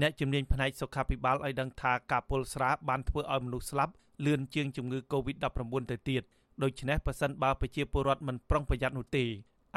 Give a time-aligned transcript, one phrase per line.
[0.00, 3.92] អ្នកជំនាញផ្នែកសុខាភិបាលឲ្យដឹងថាការពុលស្រាបានធ្វើឲ្យមនុស្សស្លាប់
[4.26, 6.22] លឿនជាងជំងឺ Covid-19 ទៅទៀត
[6.62, 9.24] ដូច្នេះប៉ះសិនបើប្រជាពលរដ្ឋមិនប្រុងប្រយ័ត្ននោះទេ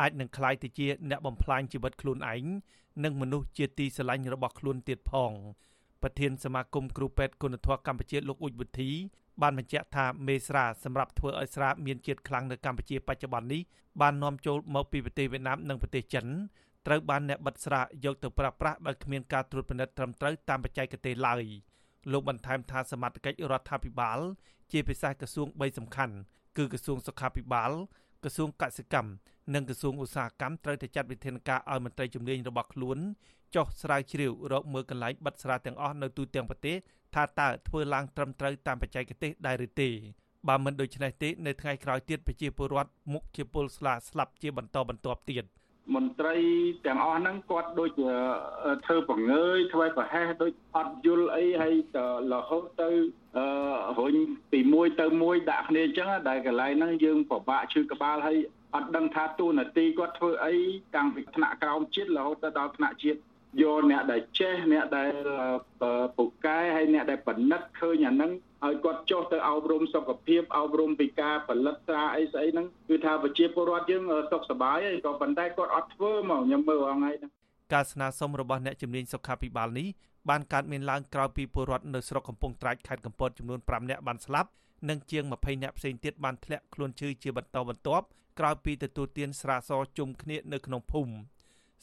[0.01, 2.45] អាចនឹងក្លាយទៅជាអ្នកបំផ្លាញជីវិតខ្លួនឯង
[3.03, 5.31] និងមនុស្សជាទីស្រឡាញ់របស់ខ្លួនទៀតផង
[6.01, 8.89] ប្រធានសមាគមគ្រូពេទ្យគុណធម៌កម្ពុជាលោកអ៊ុចវុធី
[9.41, 13.61] បានបញ្ជាក់ថាមេស្រាសម្រាប់ធ្វើឲ្យស្រាមានជាតិខ្លាំងនៅកម្ពុជាបច្ចុប្បន្ននេះ
[14.01, 16.25] បាននាំចូលមកពីប្រទេសវៀតណាមនិងប្រទេសចិន
[16.87, 21.43] ត្រូវបានអ្នកបិទស្រាយកទៅប្រើប្រាស់ដោយគ្មានការត្រួតពិនិត្យត្រឹមត្រូវតាមបច្ចេកទេសឡើយ
[22.11, 24.19] លោកបន្ថែមថាសមត្ថកិច្ចរដ្ឋាភិបាល
[24.71, 26.15] ជាពិសេសក្រសួង3សំខាន់
[26.57, 27.71] គឺក្រសួងសុខាភិបាល
[28.23, 29.11] ក្រសួងកសិកម្ម
[29.53, 32.97] និងក្រសួងឧស្សាហកម្មត្រូវតែចាត់វិធានការឲ្យមន្ត្រីជំនាញរបស់ខ្លួន
[33.55, 36.75] ចុះស្រាវជ្រាវរកមើលកន្លែងបិទស្រាទាំងអស់នៅទូទាំងប្រទេស
[37.15, 39.89] ថាតើធ្វើឡើងត្រឹមត្រូវតាមបច្ចេកទេសដែរឬទេ
[40.47, 45.45] បើមិនដូច្នេះទេនៅថ្ងៃក្រោយទៀតប្រជាពលរដ្ឋមុខជាពលស្លាស្លាប់ជាបន្តបន្ទាប់ទៀត
[45.93, 46.35] មន្ត្រី
[46.85, 47.89] ទាំងអស់ហ្នឹងគាត់ដូច
[48.85, 51.75] ធ្វើបង្ងើយធ្វើប្រហែសដូចអត់យល់អីហើយ
[52.33, 52.89] រហូតទៅ
[53.37, 53.45] អឺ
[53.99, 54.15] រុញ
[54.51, 58.37] ពីមួយទៅមួយដាក់គ្នាអញ្ចឹងដែលកន្លែងហ្នឹងយើងពិបាកឈឺក្បាលហើយ
[58.75, 60.55] អត់ដឹងថាទូនាទីគាត់ធ្វើអី
[60.95, 63.19] តាំងពីថ្នាក់ក្រោមជាតិរហូតទៅដល់ថ្នាក់ជាតិ
[63.61, 65.11] យកអ្នកដែលចេះអ្នកដែល
[66.17, 68.31] ពូកែហើយអ្នកដែលបណិតឃើញអាហ្នឹង
[68.65, 77.31] ឲ្យគាត់ចុះទៅអប់រំសុខភាពអប់រំពីការផលិតស្រាអីស្អីហ្នឹងគឺថាប្រជាពលរដ្ឋយើងសុខសប្បាយហើយក៏ប៉ុន្តែគាត់អត់ធ្វើមកខ្ញុំមើលអងហើយហ្នឹង
[77.73, 79.87] ការស្នើសុំរបស់អ្នកជំនាញសុខាភិបាលនេះ
[80.29, 84.49] បានកើតមានឡើងក្រោយពីពលរដ្ឋនៅស្រុកកំពង់ត្រាចខេត្តកំពតចំនួន5នាក់បានស្លាប់
[84.89, 88.05] និងជាង20នាក់ផ្សេងទៀតបានធ្លាក់ខ្លួនឈឺជាបន្តបន្ទាប់
[88.39, 91.13] ក្រោយពីទទួលទានស្រាសជុំគ្នានៅក្នុងភូមិ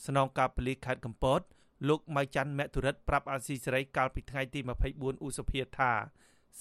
[0.06, 1.40] ស្នងការប៉ូលីសខេត្តកំពត
[1.88, 4.60] លោកម៉ៅច័ន្ទមធុរិតប្រាប់អាស៊ីសេរីកាលពីថ្ងៃទី
[4.92, 5.90] 24ឧសភាថា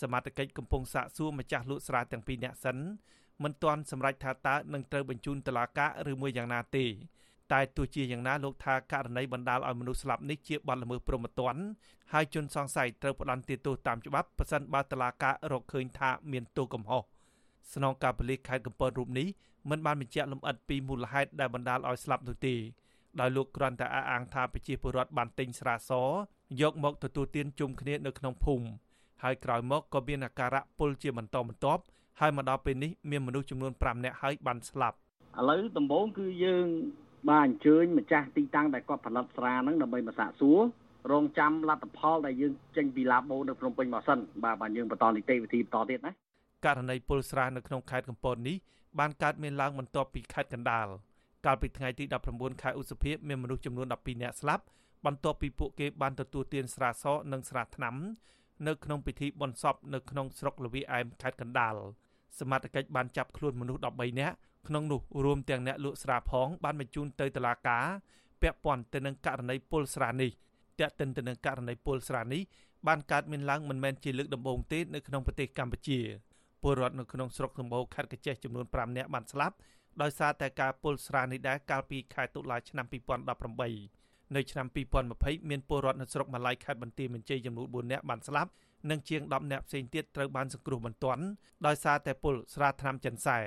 [0.01, 2.77] សមត្ថកិច្ចកំពុងសាកសួរម្ចាស់លក់ស្រាទាំងពីរនាក់សិន
[3.43, 6.85] មិនទាន់សម្រេចថាតើនឹងត្រូវបញ្ជូនតុលាការឬមួយយ៉ាងណាទេ
[7.51, 11.61] តែទោះជាយ៉ាងណាលោកថាករណីបណ្ដាលឲ្យមនុស្សស្លាប់នេះជាបទល្មើសព្រហ្មទណ្ឌ
[12.13, 17.03] ហើយជនសង្ស័យត្រូវផ្ដន្ទាទោសតាមច្បាប់ប៉ះសិនបើតុលាការរកឃើញថាមានទោសកំហុស
[17.73, 19.27] ស្នងការប៉ូលីសខេត្តកំពតរូបនេះ
[19.69, 22.55] មិនបានបញ្ជាក់លម្អិតពីមូលហេតុដែលបណ្ដាលឲ្យស្លាប់នោះទេ
[23.19, 25.91] ដោយលោកគ្រាន់តែអះអាងថាប្រជាពលរដ្ឋបានទិញស្រាស
[26.61, 28.67] យកមកទទួលទានជុំគ្នានៅក្នុងភូមិ
[29.23, 31.81] ហើយក្រោយមកក៏មានអាការៈពុលជាបន្តបន្ទាប់
[32.19, 34.97] ហើយមកដល់ពេលនេះមានមនុស្សចំនួន5នាក់ហើយបានស្លាប់
[35.39, 36.65] ឥឡូវដំបូងគឺយើង
[37.29, 40.59] បានអញ្ជើញម្ចាស់ទីតាំងដែលគាត់ផលិតស្រាហ្នឹងដើម្បីមកសាកសួរ
[41.11, 46.11] រងចាំលទ្ធផលដែលយើងចេញពីឡាបូនៅភ្នំពេញមកសិនបាទបាទយើងបន្តនីតិវិធីបន្តទៀតណា
[46.65, 48.57] ករណីពុលស្រានៅក្នុងខេត្តកំពតនេះ
[48.99, 50.87] បានកើតមានឡើងបន្ទាប់ពីខេត្តកណ្ដាល
[51.45, 52.03] កាលពីថ្ងៃទី
[52.33, 54.63] 19ខែឧសភាមានមនុស្សចំនួន12នាក់ស្លាប់
[55.05, 57.95] បន្ទាប់ពីពួកគេបានទទួលទានស្រាសនិងស្រាថ្នាំ
[58.67, 61.75] នៅក្នុងពិធីបុណ្យសពនៅក្នុងស្រុកលវីអែមខេត្តកណ្ដាល
[62.39, 64.35] សមត្ថកិច្ចបានចាប់ខ្លួនមនុស្ស13នាក់
[64.67, 67.85] ក្នុងនោះរួមទាំងអ្នកលក់ស្រាផងបានបញ្ជូនទៅតុលាការ
[68.41, 70.31] ពាក់ព័ន្ធទៅនឹងករណីពុលស្រានេះ
[70.79, 72.41] តាក់ទិនទៅនឹងករណីពុលស្រានេះ
[72.87, 75.99] បានកើតមានឡើងមិនមែនជាលើកដំបូងទេនៅក្នុងប្រទេសកម្ពុជា
[76.61, 79.55] ពលរដ្ឋនៅក្នុងស្រុកសម្បូរខេត្តកញ្ចេះចំនួន5នាក់បានស្លាប់
[80.01, 84.67] ដោយសារតែការពុលស្រានេះដែរកាលពីខែតុលាឆ្នាំ2018នៅឆ្នាំ
[85.07, 88.51] 2020មានពលរដ្ឋនៅស្រុកម៉ាឡៃខេត្តបន្ទាយមានជ័យចំនួន4នាក់បានស្លាប់
[88.89, 91.23] និងជាង10នាក់ផ្សេងទៀតត្រូវបានសង្គ្រោះបន្ទាន់
[91.65, 93.39] ដោយសារតែពុលស្រាថ្នាំចិនសែ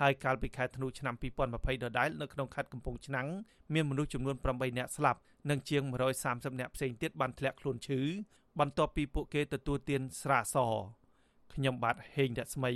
[0.00, 3.28] ហើយកាលពីខែធ្នូឆ្នាំ2020ដដែលនៅក្នុងខេត្តកំពង់ឆ្នាំង
[3.74, 5.20] មានមនុស្សចំនួន8នាក់ស្លាប់
[5.50, 5.82] និងជាង
[6.22, 8.00] 130នាក់ផ្សេងទៀតបានធ្លាក់ខ្លួនឈឺ
[8.60, 10.56] បន្ទាប់ពីពួកគេទទួលទានស្រាស
[11.54, 12.72] ខ្ញុំបាទហេងរស្មី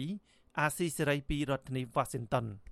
[0.59, 2.47] អាស៊ីសេរីពីរដ្ឋធានី Washington